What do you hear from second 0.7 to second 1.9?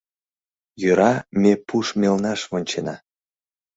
Йӧра, ме пу